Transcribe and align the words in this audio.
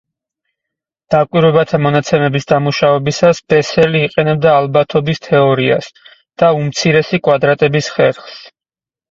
დაკვირვებათა 1.15 1.79
მონაცემების 1.85 2.47
დამუშავებისას 2.51 3.41
ბესელი 3.53 4.01
იყენებდა 4.07 4.55
ალბათობის 4.63 5.23
თეორიას 5.29 5.93
და 6.45 6.51
უმცირესი 6.63 7.23
კვადრატების 7.31 7.93
ხერხს. 8.01 8.43